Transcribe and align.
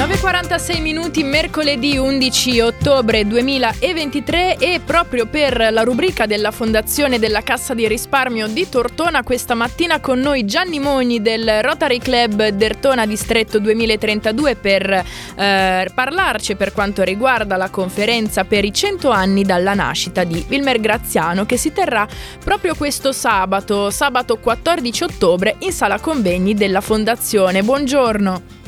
9.46 0.00 0.80
minuti, 0.80 1.22
mercoledì 1.22 1.98
11 1.98 2.60
ottobre 2.60 3.26
2023 3.26 4.56
e 4.56 4.80
proprio 4.82 5.26
per 5.26 5.68
la 5.70 5.82
rubrica 5.82 6.24
della 6.24 6.50
Fondazione 6.50 7.18
della 7.18 7.42
Cassa 7.42 7.74
di 7.74 7.86
Risparmio 7.86 8.48
di 8.48 8.66
Tortona 8.66 9.22
questa 9.22 9.52
mattina 9.52 10.00
con 10.00 10.18
noi 10.18 10.46
Gianni 10.46 10.80
Mogni 10.80 11.20
del 11.20 11.60
Rotary 11.60 11.98
Club 11.98 12.48
Dertona 12.48 13.04
Distretto 13.04 13.58
2032 13.58 14.56
per 14.56 14.90
eh, 14.90 15.90
parlarci 15.94 16.54
per 16.54 16.72
quanto 16.72 17.02
riguarda 17.02 17.58
la 17.58 17.68
conferenza 17.68 18.44
per 18.44 18.64
i 18.64 18.72
100 18.72 19.10
anni 19.10 19.42
dalla 19.42 19.74
nascita 19.74 20.24
di 20.24 20.42
Wilmer 20.48 20.80
Graziano 20.80 21.44
che 21.44 21.58
si 21.58 21.72
terrà 21.74 22.08
proprio 22.42 22.74
questo 22.74 23.12
sabato, 23.12 23.90
sabato 23.90 24.38
14 24.38 25.04
ottobre 25.04 25.56
in 25.58 25.72
sala 25.72 26.00
convegni 26.00 26.54
della 26.54 26.80
Fondazione. 26.80 27.62
Buongiorno. 27.62 28.59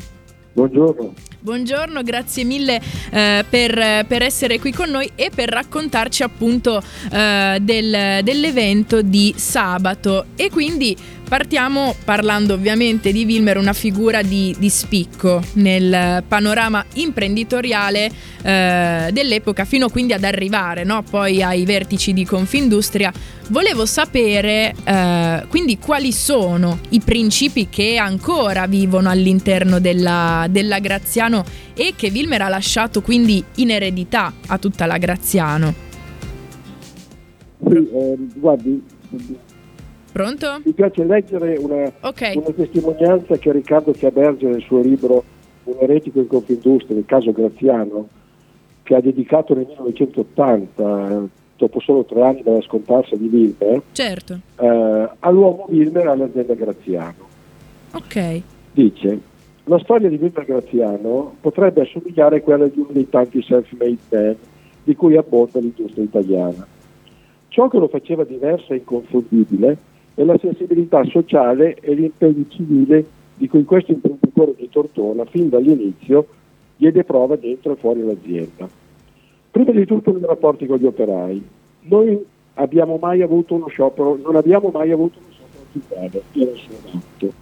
Buongiorno. 0.53 1.13
Buongiorno, 1.39 2.03
grazie 2.03 2.43
mille 2.43 2.79
eh, 3.11 3.43
per, 3.49 4.05
per, 4.05 4.21
essere 4.21 4.59
qui 4.59 4.71
con 4.71 4.89
noi 4.89 5.09
e 5.15 5.31
per 5.33 5.49
raccontarci 5.49 6.21
appunto 6.21 6.79
eh, 7.11 7.57
del, 7.59 8.23
dell'evento 8.23 9.01
di 9.01 9.33
sabato. 9.35 10.25
E 10.35 10.51
quindi 10.51 10.95
Partiamo 11.27 11.95
parlando 12.05 12.53
ovviamente 12.53 13.11
di 13.11 13.25
Wilmer, 13.25 13.57
una 13.57 13.73
figura 13.73 14.21
di, 14.21 14.55
di 14.59 14.69
spicco 14.69 15.41
nel 15.53 16.23
panorama 16.27 16.85
imprenditoriale 16.93 18.11
eh, 18.43 19.09
dell'epoca, 19.11 19.65
fino 19.65 19.89
quindi 19.89 20.13
ad 20.13 20.23
arrivare 20.23 20.83
no? 20.83 21.01
poi 21.01 21.41
ai 21.41 21.65
vertici 21.65 22.13
di 22.13 22.23
Confindustria. 22.23 23.11
Volevo 23.49 23.87
sapere 23.87 24.75
eh, 24.83 25.45
quindi 25.49 25.79
quali 25.79 26.11
sono 26.11 26.79
i 26.89 26.99
principi 26.99 27.67
che 27.67 27.97
ancora 27.97 28.67
vivono 28.67 29.09
all'interno 29.09 29.79
della, 29.79 30.45
della 30.49 30.77
Graziano 30.77 31.43
e 31.73 31.93
che 31.95 32.11
Wilmer 32.13 32.43
ha 32.43 32.49
lasciato 32.49 33.01
quindi 33.01 33.43
in 33.55 33.71
eredità 33.71 34.31
a 34.47 34.57
tutta 34.59 34.85
la 34.85 34.97
Graziano. 34.97 35.73
Sì, 37.67 37.75
eh, 37.75 38.17
guardi, 38.35 38.83
Pronto? 40.13 40.61
Mi 40.63 40.73
piace 40.73 41.03
leggere 41.03 41.57
una, 41.57 41.91
okay. 42.01 42.37
una 42.37 42.51
testimonianza 42.51 43.35
che 43.37 43.51
Riccardo 43.51 43.93
Chiaberge 43.93 44.45
nel 44.45 44.61
suo 44.61 44.79
libro 44.79 45.23
Un 45.63 45.77
eretico 45.79 46.19
in 46.19 46.27
Confindustria, 46.27 46.99
il 46.99 47.05
caso 47.07 47.31
Graziano, 47.31 48.07
che 48.83 48.93
ha 48.93 49.01
dedicato 49.01 49.55
nel 49.55 49.65
1980, 49.65 51.29
dopo 51.57 51.79
solo 51.79 52.05
tre 52.05 52.21
anni 52.21 52.43
dalla 52.43 52.61
scomparsa 52.61 53.15
di 53.15 53.27
Wilmer, 53.27 53.81
certo. 53.91 54.37
eh, 54.59 55.09
all'uomo 55.19 55.65
Wilmer 55.69 56.07
all'azienda 56.07 56.53
Graziano. 56.53 57.27
Ok. 57.93 58.41
Dice, 58.71 59.19
la 59.63 59.79
storia 59.79 60.09
di 60.09 60.17
Wilmer 60.21 60.45
Graziano 60.45 61.37
potrebbe 61.41 61.81
assomigliare 61.81 62.37
a 62.37 62.41
quella 62.41 62.67
di 62.67 62.77
uno 62.77 62.89
dei 62.91 63.09
tanti 63.09 63.41
self-made 63.41 63.97
men 64.09 64.35
di 64.83 64.95
cui 64.95 65.17
abbonda 65.17 65.59
l'industria 65.59 66.03
italiana. 66.03 66.67
Ciò 67.47 67.67
che 67.67 67.79
lo 67.79 67.87
faceva 67.87 68.23
diverso 68.23 68.73
e 68.73 68.77
inconfondibile 68.77 69.77
e 70.15 70.23
la 70.23 70.37
sensibilità 70.39 71.03
sociale 71.05 71.75
e 71.79 71.93
l'impegno 71.93 72.45
civile 72.49 73.05
di 73.35 73.47
cui 73.47 73.63
questo 73.63 73.91
imprenditore 73.91 74.53
di 74.55 74.69
Tortona 74.69 75.25
fin 75.25 75.49
dall'inizio 75.49 76.27
diede 76.75 77.03
prova 77.03 77.35
dentro 77.35 77.73
e 77.73 77.75
fuori 77.75 78.03
l'azienda. 78.03 78.69
Prima 79.51 79.71
di 79.71 79.85
tutto 79.85 80.11
nei 80.11 80.25
rapporti 80.25 80.65
con 80.65 80.77
gli 80.77 80.85
operai. 80.85 81.43
Noi 81.81 82.25
abbiamo 82.55 82.97
mai 82.97 83.21
avuto 83.21 83.55
uno 83.55 83.67
sciopero, 83.67 84.17
non 84.21 84.35
abbiamo 84.35 84.69
mai 84.69 84.91
avuto 84.91 85.19
uno 85.19 85.27
sciopero 85.31 85.63
aziendale, 85.69 86.23
era 86.33 86.51
il 86.51 86.57
suo 86.57 86.99
atto. 86.99 87.41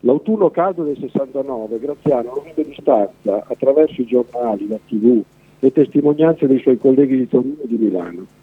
L'autunno 0.00 0.50
caldo 0.50 0.84
del 0.84 0.96
69 0.98 1.78
Graziano 1.78 2.34
lo 2.34 2.42
vide 2.42 2.66
di 2.68 2.76
stanza 2.80 3.44
attraverso 3.46 4.00
i 4.00 4.06
giornali, 4.06 4.66
la 4.66 4.78
tv, 4.86 5.22
le 5.58 5.72
testimonianze 5.72 6.46
dei 6.46 6.58
suoi 6.60 6.78
colleghi 6.78 7.16
di 7.16 7.28
Torino 7.28 7.62
e 7.62 7.66
di 7.66 7.76
Milano 7.76 8.38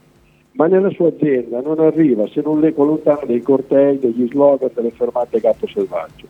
ma 0.58 0.66
nella 0.66 0.90
sua 0.90 1.10
azienda 1.10 1.62
non 1.62 1.80
arriva 1.80 2.28
se 2.28 2.42
non 2.42 2.60
l'eco 2.60 2.84
lontano 2.84 3.22
dei 3.26 3.42
cortei, 3.42 4.00
degli 4.00 4.28
slogan, 4.28 4.72
delle 4.74 4.90
fermate 4.90 5.40
gatto 5.40 5.68
selvaggio. 5.68 6.26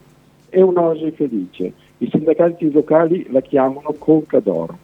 È 0.49 0.59
un'oasi 0.59 1.11
felice. 1.11 1.71
I 1.99 2.09
sindacati 2.11 2.69
locali 2.71 3.25
la 3.31 3.39
chiamano 3.39 3.95
Conca 3.97 4.39
d'Oro, 4.41 4.77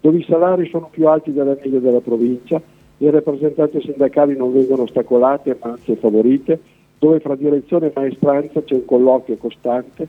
dove 0.00 0.18
i 0.18 0.24
salari 0.24 0.66
sono 0.70 0.88
più 0.90 1.08
alti 1.08 1.32
della 1.32 1.56
media 1.62 1.78
della 1.78 2.00
provincia, 2.00 2.60
le 2.96 3.10
rappresentanze 3.10 3.82
sindacali 3.82 4.34
non 4.34 4.54
vengono 4.54 4.82
ostacolate 4.82 5.58
ma 5.60 5.72
anzi 5.72 5.94
favorite, 5.96 6.58
dove 6.98 7.20
fra 7.20 7.36
direzione 7.36 7.88
e 7.88 7.92
maestranza 7.94 8.62
c'è 8.62 8.74
un 8.74 8.86
colloquio 8.86 9.36
costante 9.36 10.08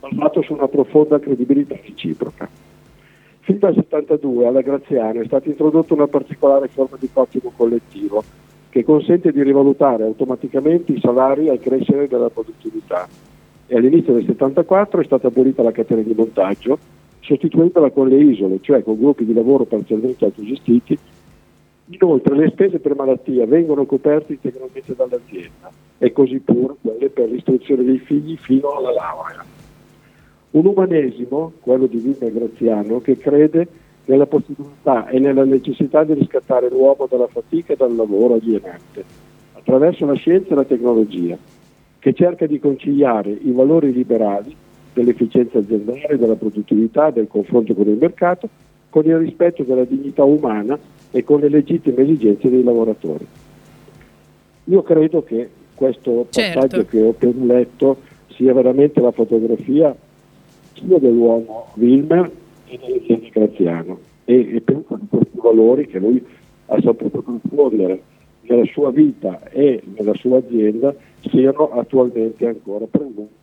basato 0.00 0.40
su 0.40 0.54
una 0.54 0.68
profonda 0.68 1.20
credibilità 1.20 1.76
reciproca. 1.84 2.48
Fin 3.44 3.58
dal 3.58 3.74
72 3.74 4.46
alla 4.46 4.60
Graziano 4.60 5.20
è 5.20 5.24
stata 5.24 5.48
introdotta 5.48 5.94
una 5.94 6.06
particolare 6.06 6.68
forma 6.68 6.96
di 6.96 7.08
cottimo 7.12 7.52
collettivo 7.56 8.22
che 8.68 8.84
consente 8.84 9.32
di 9.32 9.42
rivalutare 9.42 10.04
automaticamente 10.04 10.92
i 10.92 11.00
salari 11.00 11.48
al 11.48 11.58
crescere 11.58 12.06
della 12.06 12.30
produttività. 12.30 13.08
E 13.66 13.76
all'inizio 13.76 14.12
del 14.12 14.26
74 14.26 15.00
è 15.00 15.04
stata 15.04 15.26
abolita 15.26 15.64
la 15.64 15.72
catena 15.72 16.02
di 16.02 16.14
montaggio, 16.14 16.78
sostituendola 17.18 17.90
con 17.90 18.06
le 18.06 18.22
isole, 18.22 18.60
cioè 18.60 18.84
con 18.84 18.96
gruppi 18.96 19.24
di 19.24 19.34
lavoro 19.34 19.64
parzialmente 19.64 20.24
autogestiti. 20.24 20.96
Inoltre 21.86 22.36
le 22.36 22.48
spese 22.50 22.78
per 22.78 22.94
malattia 22.94 23.44
vengono 23.44 23.86
coperte 23.86 24.34
integralmente 24.34 24.94
dall'azienda 24.94 25.68
e 25.98 26.12
così 26.12 26.38
pure 26.38 26.76
quelle 26.80 27.08
per 27.08 27.28
l'istruzione 27.28 27.82
dei 27.82 27.98
figli 27.98 28.36
fino 28.36 28.70
alla 28.76 28.92
laurea. 28.92 29.61
Un 30.52 30.66
umanesimo, 30.66 31.52
quello 31.60 31.86
di 31.86 31.98
Villa 31.98 32.30
Graziano, 32.30 33.00
che 33.00 33.16
crede 33.16 33.66
nella 34.04 34.26
possibilità 34.26 35.08
e 35.08 35.18
nella 35.18 35.44
necessità 35.44 36.04
di 36.04 36.12
riscattare 36.14 36.68
l'uomo 36.68 37.06
dalla 37.08 37.26
fatica 37.26 37.72
e 37.72 37.76
dal 37.76 37.94
lavoro 37.94 38.34
alienante, 38.34 39.02
attraverso 39.52 40.04
la 40.04 40.14
scienza 40.14 40.52
e 40.52 40.54
la 40.54 40.64
tecnologia, 40.64 41.38
che 41.98 42.12
cerca 42.12 42.46
di 42.46 42.58
conciliare 42.58 43.30
i 43.30 43.50
valori 43.52 43.92
liberali 43.92 44.54
dell'efficienza 44.92 45.58
aziendale, 45.58 46.18
della 46.18 46.34
produttività, 46.34 47.10
del 47.10 47.28
confronto 47.28 47.72
con 47.72 47.88
il 47.88 47.96
mercato, 47.96 48.48
con 48.90 49.06
il 49.06 49.16
rispetto 49.16 49.62
della 49.62 49.84
dignità 49.84 50.24
umana 50.24 50.78
e 51.10 51.24
con 51.24 51.40
le 51.40 51.48
legittime 51.48 52.02
esigenze 52.02 52.50
dei 52.50 52.62
lavoratori. 52.62 53.26
Io 54.64 54.82
credo 54.82 55.22
che 55.22 55.48
questo 55.74 56.26
passaggio 56.30 56.68
certo. 56.68 56.84
che 56.84 57.02
ho 57.02 57.08
appena 57.10 57.54
letto 57.54 57.96
sia 58.34 58.52
veramente 58.52 59.00
la 59.00 59.12
fotografia 59.12 59.96
sia 60.84 60.98
dell'uomo 60.98 61.68
Wilmer 61.74 62.30
e 62.66 62.78
dell'insieme 62.78 63.28
Graziano 63.30 63.98
e, 64.24 64.56
e 64.56 64.60
penso 64.60 64.96
di 65.00 65.06
questi 65.08 65.38
valori 65.38 65.86
che 65.86 65.98
lui 65.98 66.24
ha 66.66 66.80
saputo 66.80 67.22
confondere 67.22 68.02
nella 68.42 68.64
sua 68.72 68.90
vita 68.90 69.40
e 69.50 69.82
nella 69.96 70.14
sua 70.14 70.38
azienda 70.38 70.94
siano 71.30 71.70
attualmente 71.70 72.46
ancora 72.46 72.86
presenti 72.90 73.40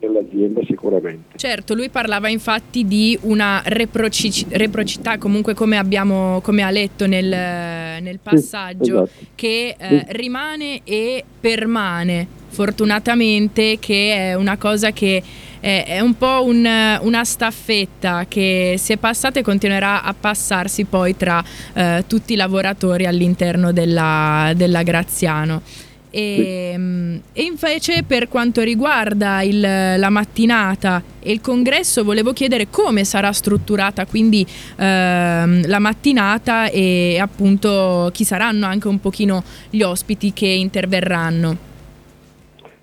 nell'azienda 0.00 0.60
sicuramente. 0.64 1.36
Certo, 1.36 1.74
lui 1.74 1.88
parlava 1.88 2.28
infatti 2.28 2.86
di 2.86 3.18
una 3.22 3.62
reproci- 3.64 4.46
reprocità, 4.50 5.18
comunque 5.18 5.54
come, 5.54 5.76
abbiamo, 5.76 6.40
come 6.40 6.62
ha 6.62 6.70
letto 6.70 7.06
nel, 7.06 7.26
nel 7.26 8.18
passaggio, 8.22 8.84
sì, 8.84 8.90
esatto. 8.90 9.26
che 9.34 9.74
eh, 9.76 9.88
sì. 9.88 10.04
rimane 10.10 10.80
e 10.84 11.24
permane, 11.40 12.26
fortunatamente, 12.48 13.78
che 13.80 14.14
è 14.14 14.34
una 14.34 14.56
cosa 14.56 14.92
che 14.92 15.22
è, 15.60 15.84
è 15.86 16.00
un 16.00 16.16
po' 16.16 16.44
un, 16.44 16.66
una 17.00 17.24
staffetta 17.24 18.26
che 18.28 18.76
si 18.78 18.92
è 18.92 18.96
passata 18.96 19.40
e 19.40 19.42
continuerà 19.42 20.02
a 20.02 20.14
passarsi 20.18 20.84
poi 20.84 21.16
tra 21.16 21.42
eh, 21.74 22.04
tutti 22.06 22.32
i 22.34 22.36
lavoratori 22.36 23.06
all'interno 23.06 23.72
della, 23.72 24.52
della 24.54 24.82
Graziano. 24.82 25.62
E, 26.10 27.20
e, 27.34 27.42
invece 27.42 28.02
per 28.02 28.28
quanto 28.28 28.62
riguarda 28.62 29.42
il, 29.42 29.60
la 29.60 30.08
mattinata 30.08 31.02
e 31.20 31.30
il 31.30 31.42
congresso 31.42 32.02
volevo 32.02 32.32
chiedere 32.32 32.68
come 32.70 33.04
sarà 33.04 33.30
strutturata 33.30 34.06
quindi 34.06 34.46
ehm, 34.76 35.68
la 35.68 35.78
mattinata 35.78 36.70
e 36.70 37.18
appunto 37.20 38.08
chi 38.14 38.24
saranno 38.24 38.64
anche 38.64 38.88
un 38.88 39.00
pochino 39.00 39.42
gli 39.68 39.82
ospiti 39.82 40.32
che 40.32 40.46
interverranno. 40.46 41.66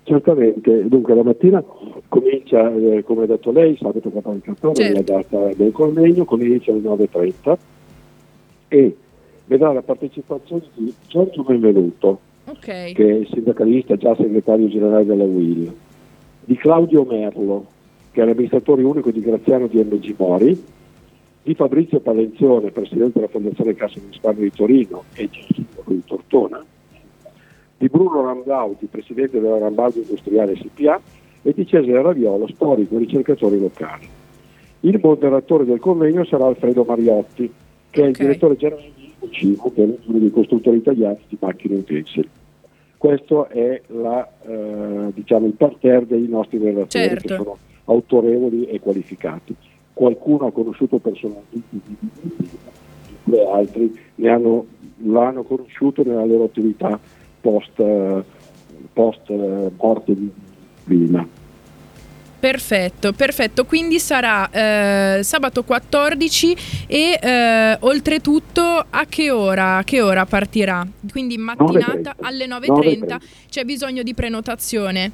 Certamente, 0.04 0.86
dunque 0.86 1.16
la 1.16 1.24
mattina 1.24 1.64
comincia, 2.46 2.72
eh, 2.72 3.02
come 3.02 3.24
ha 3.24 3.26
detto 3.26 3.50
lei, 3.50 3.76
sabato 3.76 4.08
14 4.08 4.50
ottobre, 4.50 4.84
certo. 4.84 5.12
la 5.12 5.18
data 5.20 5.54
del 5.54 5.72
convegno, 5.72 6.24
comincia 6.24 6.70
alle 6.70 6.80
9.30 6.80 7.56
e 8.68 8.96
vedrà 9.46 9.72
la 9.72 9.82
partecipazione 9.82 10.62
di 10.74 10.94
Giorgio 11.08 11.42
Benvenuto, 11.42 12.20
okay. 12.44 12.92
che 12.92 13.08
è 13.08 13.14
il 13.14 13.28
sindacalista, 13.32 13.96
già 13.96 14.14
segretario 14.14 14.68
generale 14.68 15.04
della 15.04 15.24
UIL, 15.24 15.74
di 16.44 16.56
Claudio 16.56 17.04
Merlo, 17.04 17.66
che 18.12 18.22
è 18.22 18.24
l'amministratore 18.24 18.82
unico 18.82 19.10
di 19.10 19.20
Graziano 19.20 19.66
di 19.66 19.78
MG 19.78 20.14
Mori, 20.16 20.64
di 21.42 21.54
Fabrizio 21.54 22.00
Palenzione, 22.00 22.70
presidente 22.70 23.12
della 23.14 23.28
Fondazione 23.28 23.74
Cassa 23.74 23.98
di 23.98 24.06
Risparmio 24.10 24.42
di 24.42 24.52
Torino 24.52 25.04
e 25.14 25.28
di 25.28 25.44
sindaco 25.52 25.92
di 25.92 26.02
Tortona, 26.04 26.64
di 27.78 27.88
Bruno 27.88 28.24
Randauti, 28.24 28.86
presidente 28.86 29.38
della 29.38 29.58
Rambaldo 29.58 29.98
Industriale 30.00 30.56
SPA, 30.56 31.00
e 31.46 31.52
di 31.54 31.64
Cesare 31.64 32.02
Raviolo, 32.02 32.48
storico 32.48 32.98
ricercatore 32.98 33.56
locale. 33.56 34.04
Il 34.80 34.98
moderatore 35.00 35.64
del 35.64 35.78
convegno 35.78 36.24
sarà 36.24 36.46
Alfredo 36.46 36.82
Mariotti, 36.82 37.48
che 37.88 38.00
okay. 38.00 38.04
è 38.04 38.08
il 38.08 38.16
direttore 38.16 38.56
generale 38.56 38.90
di 38.96 39.12
UCIMO, 39.20 39.72
che 39.72 39.82
è 39.82 39.86
l'unione 39.86 40.18
dei 40.18 40.30
costruttori 40.32 40.78
italiani 40.78 41.18
di 41.28 41.36
macchine 41.38 41.76
utensili. 41.76 42.28
Questo 42.96 43.48
è 43.48 43.80
la, 43.88 44.28
eh, 44.44 45.12
diciamo, 45.14 45.46
il 45.46 45.52
parterre 45.52 46.06
dei 46.06 46.26
nostri 46.26 46.58
relatori 46.58 46.88
certo. 46.88 47.28
che 47.28 47.34
sono 47.36 47.56
autorevoli 47.84 48.66
e 48.66 48.80
qualificati. 48.80 49.54
Qualcuno 49.92 50.46
ha 50.46 50.52
conosciuto 50.52 50.98
personalmente 50.98 51.60
due 53.22 53.48
altri 53.48 53.98
hanno, 54.24 54.66
l'hanno 55.04 55.42
conosciuto 55.44 56.02
nella 56.04 56.24
loro 56.24 56.44
attività 56.44 56.98
post, 57.40 57.82
post 58.92 59.30
morte 59.78 60.14
di 60.14 60.30
prima. 60.86 61.26
Perfetto, 62.38 63.12
perfetto. 63.12 63.64
Quindi 63.64 63.98
sarà 63.98 64.48
eh, 64.50 65.22
sabato 65.24 65.64
14 65.64 66.56
e 66.86 67.18
eh, 67.20 67.76
oltretutto 67.80 68.62
a 68.62 69.04
che 69.08 69.30
ora? 69.30 69.78
A 69.78 69.82
che 69.82 70.00
ora 70.00 70.24
partirà? 70.26 70.86
Quindi 71.10 71.38
mattinata 71.38 72.14
9.30. 72.18 72.24
alle 72.26 72.46
9.30. 72.46 73.06
9.30. 73.06 73.16
C'è 73.48 73.64
bisogno 73.64 74.02
di 74.02 74.14
prenotazione? 74.14 75.12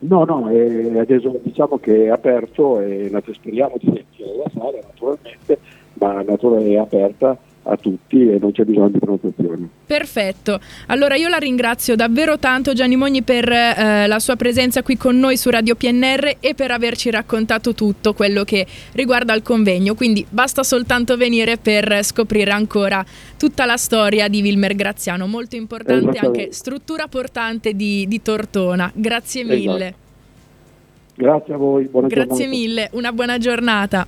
No, 0.00 0.24
no, 0.24 0.48
è, 0.48 0.98
adesso 0.98 1.40
diciamo 1.42 1.78
che 1.78 2.04
è 2.04 2.08
aperto 2.08 2.80
e 2.80 3.08
speriamo 3.32 3.76
di 3.78 3.86
sentire 3.86 4.36
la 4.36 4.50
sala 4.52 4.78
naturalmente, 4.82 5.58
ma 5.94 6.22
è 6.22 6.76
aperta 6.76 7.38
a 7.64 7.76
tutti 7.76 8.28
e 8.28 8.38
non 8.40 8.52
c'è 8.52 8.64
bisogno 8.64 8.88
di 8.90 8.98
prenotazioni. 8.98 9.68
Perfetto, 9.86 10.58
allora 10.86 11.14
io 11.14 11.28
la 11.28 11.36
ringrazio 11.36 11.94
davvero 11.94 12.38
tanto 12.38 12.72
Gianni 12.72 12.96
Mogni 12.96 13.22
per 13.22 13.48
eh, 13.48 14.06
la 14.06 14.18
sua 14.18 14.36
presenza 14.36 14.82
qui 14.82 14.96
con 14.96 15.18
noi 15.18 15.36
su 15.36 15.50
Radio 15.50 15.74
PNR 15.74 16.36
e 16.40 16.54
per 16.54 16.70
averci 16.70 17.10
raccontato 17.10 17.74
tutto 17.74 18.14
quello 18.14 18.44
che 18.44 18.66
riguarda 18.92 19.34
il 19.34 19.42
convegno, 19.42 19.94
quindi 19.94 20.24
basta 20.28 20.62
soltanto 20.62 21.16
venire 21.16 21.56
per 21.56 22.02
scoprire 22.02 22.50
ancora 22.50 23.04
tutta 23.36 23.64
la 23.64 23.76
storia 23.76 24.28
di 24.28 24.40
Wilmer 24.40 24.74
Graziano, 24.74 25.26
molto 25.26 25.56
importante 25.56 26.18
anche 26.18 26.48
struttura 26.52 27.06
portante 27.06 27.74
di, 27.74 28.06
di 28.08 28.22
Tortona, 28.22 28.90
grazie 28.94 29.44
mille. 29.44 29.86
Esatto. 29.86 30.00
Grazie 31.14 31.54
a 31.54 31.56
voi, 31.58 31.84
buona 31.84 32.08
Grazie 32.08 32.26
giornata. 32.26 32.50
mille, 32.50 32.88
una 32.92 33.12
buona 33.12 33.38
giornata. 33.38 34.06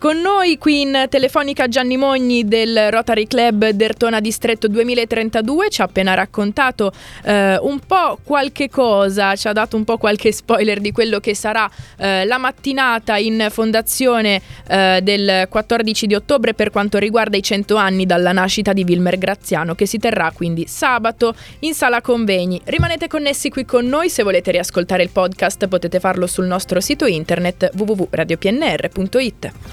Con 0.00 0.18
noi 0.22 0.56
qui 0.56 0.80
in 0.80 1.08
telefonica 1.10 1.68
Gianni 1.68 1.98
Mogni 1.98 2.48
del 2.48 2.90
Rotary 2.90 3.26
Club 3.26 3.68
Dertona 3.68 4.18
Distretto 4.20 4.66
2032 4.66 5.68
ci 5.68 5.82
ha 5.82 5.84
appena 5.84 6.14
raccontato 6.14 6.90
eh, 7.22 7.58
un 7.60 7.80
po' 7.80 8.18
qualche 8.24 8.70
cosa, 8.70 9.36
ci 9.36 9.46
ha 9.46 9.52
dato 9.52 9.76
un 9.76 9.84
po' 9.84 9.98
qualche 9.98 10.32
spoiler 10.32 10.80
di 10.80 10.90
quello 10.90 11.20
che 11.20 11.34
sarà 11.34 11.70
eh, 11.98 12.24
la 12.24 12.38
mattinata 12.38 13.18
in 13.18 13.48
fondazione 13.50 14.40
eh, 14.66 15.00
del 15.02 15.46
14 15.50 16.06
di 16.06 16.14
ottobre 16.14 16.54
per 16.54 16.70
quanto 16.70 16.96
riguarda 16.96 17.36
i 17.36 17.42
100 17.42 17.76
anni 17.76 18.06
dalla 18.06 18.32
nascita 18.32 18.72
di 18.72 18.86
Wilmer 18.88 19.18
Graziano 19.18 19.74
che 19.74 19.84
si 19.84 19.98
terrà 19.98 20.32
quindi 20.34 20.66
sabato 20.66 21.34
in 21.58 21.74
sala 21.74 22.00
convegni. 22.00 22.58
Rimanete 22.64 23.06
connessi 23.06 23.50
qui 23.50 23.66
con 23.66 23.84
noi, 23.84 24.08
se 24.08 24.22
volete 24.22 24.50
riascoltare 24.50 25.02
il 25.02 25.10
podcast 25.10 25.68
potete 25.68 26.00
farlo 26.00 26.26
sul 26.26 26.46
nostro 26.46 26.80
sito 26.80 27.04
internet 27.04 27.68
www.radiopnr.it. 27.74 29.68